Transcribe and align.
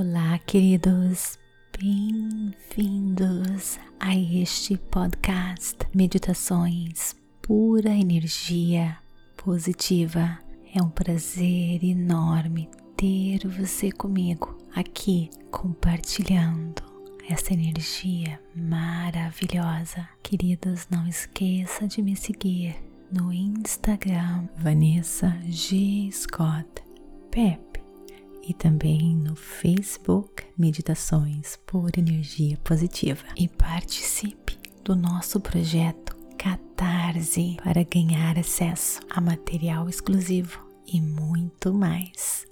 Olá, 0.00 0.38
queridos, 0.46 1.36
bem-vindos 1.76 2.60
a 3.98 4.14
este 4.14 4.76
podcast 4.76 5.76
Meditações 5.92 7.16
Pura 7.42 7.90
Energia 7.90 8.96
Positiva. 9.36 10.38
É 10.72 10.80
um 10.80 10.88
prazer 10.88 11.82
enorme 11.82 12.70
ter 12.96 13.44
você 13.48 13.90
comigo 13.90 14.56
aqui 14.72 15.30
compartilhando 15.50 16.80
essa 17.28 17.52
energia 17.52 18.40
maravilhosa. 18.54 20.08
Queridos, 20.22 20.86
não 20.88 21.08
esqueça 21.08 21.88
de 21.88 22.00
me 22.02 22.14
seguir 22.14 22.76
no 23.12 23.32
Instagram 23.32 24.46
Vanessa 24.58 25.36
G. 25.48 26.08
Scott 26.12 26.68
Pep 27.32 27.67
e 28.48 28.54
também 28.54 29.14
no 29.14 29.36
Facebook 29.36 30.42
Meditações 30.56 31.58
por 31.66 31.90
Energia 31.98 32.56
Positiva. 32.64 33.22
E 33.36 33.46
participe 33.46 34.58
do 34.82 34.96
nosso 34.96 35.38
projeto 35.38 36.16
Catarse 36.38 37.58
para 37.62 37.84
ganhar 37.84 38.38
acesso 38.38 39.00
a 39.10 39.20
material 39.20 39.88
exclusivo 39.88 40.66
e 40.86 41.00
muito 41.00 41.74
mais. 41.74 42.46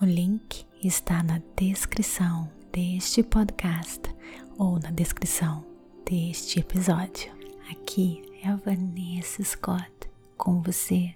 O 0.00 0.04
link 0.04 0.66
está 0.84 1.22
na 1.22 1.40
descrição 1.56 2.50
deste 2.70 3.22
podcast 3.22 4.02
ou 4.58 4.78
na 4.78 4.90
descrição 4.90 5.64
deste 6.04 6.60
episódio. 6.60 7.32
Aqui 7.70 8.22
é 8.42 8.48
a 8.48 8.56
Vanessa 8.56 9.42
Scott 9.42 9.90
com 10.36 10.60
você 10.60 11.14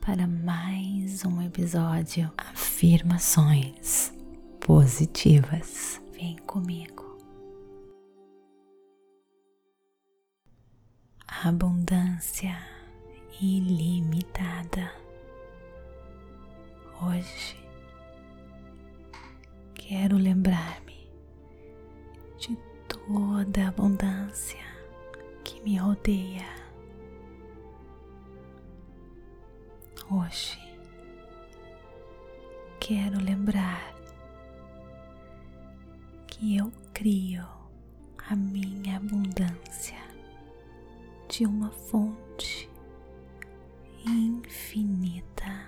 para 0.00 0.26
mais 0.26 1.24
um 1.24 1.42
episódio 1.42 2.30
Afirmações 2.80 4.10
Positivas. 4.58 6.00
Vem 6.14 6.38
comigo. 6.46 7.18
Abundância 11.44 12.56
ilimitada. 13.38 14.90
Hoje 17.02 17.62
quero 19.74 20.16
lembrar-me 20.16 21.06
de 22.38 22.56
toda 22.88 23.62
a 23.62 23.68
abundância 23.68 24.64
que 25.44 25.60
me 25.60 25.76
rodeia 25.76 26.48
hoje 30.10 30.69
quero 32.80 33.20
lembrar 33.20 33.94
que 36.26 36.56
eu 36.56 36.72
crio 36.94 37.46
a 38.28 38.34
minha 38.34 38.96
abundância 38.96 39.98
de 41.28 41.44
uma 41.44 41.70
fonte 41.70 42.68
infinita 44.04 45.66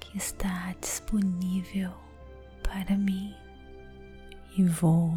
que 0.00 0.16
está 0.16 0.74
disponível 0.80 1.92
para 2.62 2.96
mim 2.96 3.34
e 4.56 4.64
vou 4.64 5.16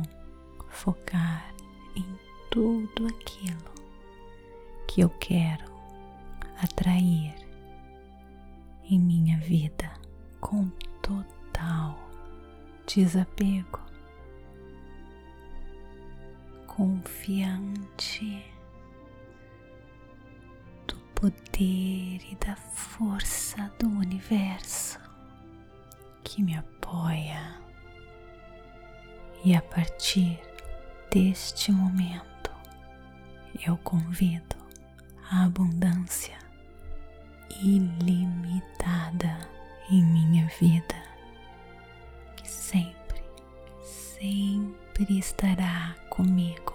focar 0.69 1.53
em 1.95 2.05
tudo 2.51 3.07
aquilo 3.07 3.71
que 4.87 5.01
eu 5.01 5.09
quero 5.09 5.65
atrair 6.61 7.48
em 8.89 8.99
minha 8.99 9.37
vida 9.37 9.91
com 10.41 10.67
total 11.01 12.09
desapego, 12.87 13.79
confiante 16.65 18.43
do 20.87 20.95
poder 21.13 22.19
e 22.31 22.37
da 22.43 22.55
força 22.55 23.71
do 23.77 23.87
universo 23.87 24.99
que 26.23 26.41
me 26.41 26.55
apoia. 26.57 27.59
E 29.45 29.55
a 29.55 29.61
partir 29.61 30.39
deste 31.11 31.71
momento 31.71 32.49
eu 33.65 33.77
convido 33.77 34.55
a 35.29 35.45
abundância 35.45 36.48
ilimitada 37.61 39.47
em 39.89 40.03
minha 40.03 40.47
vida, 40.59 40.95
que 42.35 42.47
sempre, 42.47 43.21
sempre 43.83 45.17
estará 45.17 45.95
comigo, 46.09 46.73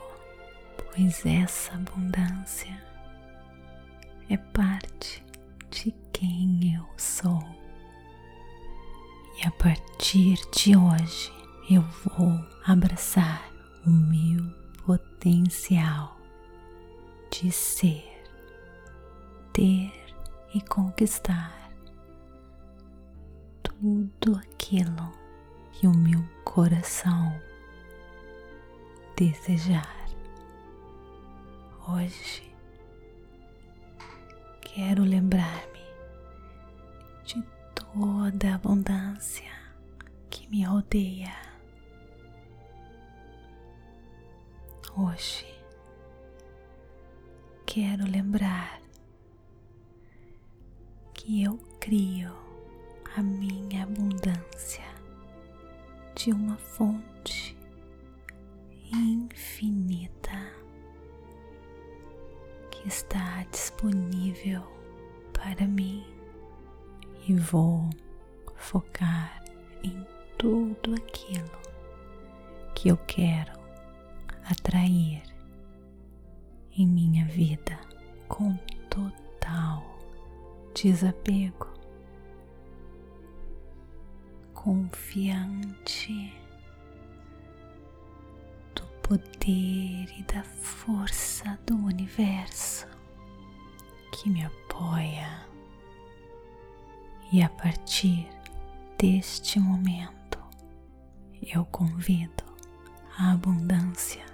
pois 0.77 1.25
essa 1.25 1.75
abundância 1.75 2.83
é 4.29 4.37
parte 4.37 5.25
de 5.71 5.93
quem 6.13 6.75
eu 6.75 6.87
sou. 6.97 7.43
E 9.41 9.47
a 9.47 9.51
partir 9.51 10.39
de 10.55 10.77
hoje 10.77 11.33
eu 11.71 11.83
vou 11.83 12.39
abraçar 12.65 13.51
o 13.87 13.91
meu 13.91 14.45
potencial 14.87 16.19
de 17.31 17.51
ser, 17.51 18.05
ter 19.53 20.04
e 20.55 20.61
conquistar 20.61 21.53
tudo 23.63 24.37
aquilo 24.37 25.13
que 25.73 25.87
o 25.89 25.93
meu 25.93 26.25
coração 26.45 27.35
desejar. 29.17 29.93
Hoje 31.89 32.55
quero 34.61 35.03
lembrar-me 35.03 35.85
de 37.25 37.43
toda 37.75 38.53
a 38.53 38.55
abundância 38.55 39.53
que 40.31 40.49
me 40.49 40.63
rodeia. 40.63 41.35
Hoje 44.97 45.53
quero 47.67 48.09
lembrar 48.09 48.84
que 51.25 51.43
eu 51.43 51.59
crio 51.81 52.31
a 53.17 53.23
minha 53.23 53.85
abundância 53.85 54.85
de 56.15 56.31
uma 56.31 56.59
fonte 56.59 57.57
infinita 58.93 60.53
que 62.71 62.87
está 62.87 63.43
disponível 63.51 64.63
para 65.33 65.67
mim 65.67 66.05
e 67.27 67.35
vou 67.35 67.89
focar 68.57 69.43
em 69.83 70.07
tudo 70.37 70.95
aquilo 70.95 71.59
que 72.75 72.91
eu 72.91 72.99
quero 72.99 73.59
atrair 74.45 75.23
em 76.77 76.87
minha 76.87 77.25
vida 77.25 77.81
com 78.29 78.55
total 78.91 79.94
desapego, 80.75 81.69
confiante 84.53 86.35
do 88.75 88.83
poder 89.03 90.09
e 90.19 90.25
da 90.25 90.43
força 90.43 91.59
do 91.65 91.77
universo 91.77 92.89
que 94.13 94.29
me 94.29 94.45
apoia. 94.45 95.47
E 97.33 97.41
a 97.43 97.49
partir 97.49 98.29
deste 98.99 99.61
momento 99.61 100.39
eu 101.41 101.65
convido 101.67 102.45
a 103.17 103.33
abundância 103.33 104.25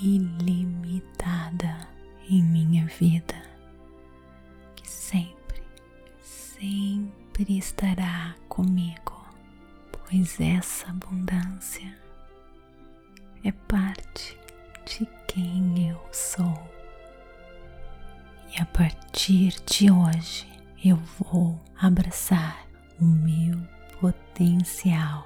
ilimitada 0.00 1.88
em 2.28 2.42
minha 2.42 2.86
vida 2.86 3.55
sempre, 5.06 5.62
sempre 6.20 7.56
estará 7.56 8.34
comigo, 8.48 9.24
pois 9.92 10.40
essa 10.40 10.90
abundância 10.90 11.96
é 13.44 13.52
parte 13.52 14.36
de 14.84 15.06
quem 15.28 15.90
eu 15.90 16.00
sou. 16.10 16.60
E 18.52 18.60
a 18.60 18.66
partir 18.66 19.54
de 19.64 19.92
hoje 19.92 20.44
eu 20.84 20.96
vou 21.20 21.60
abraçar 21.80 22.66
o 23.00 23.04
meu 23.04 23.56
potencial 24.00 25.24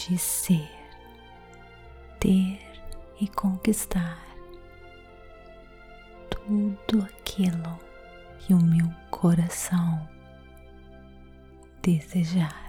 de 0.00 0.18
ser, 0.18 0.68
ter 2.18 2.60
e 3.20 3.28
conquistar 3.28 4.20
tudo 6.28 7.04
aquilo 7.04 7.87
que 8.38 8.54
o 8.54 8.62
meu 8.62 8.88
coração 9.10 10.08
desejar. 11.82 12.67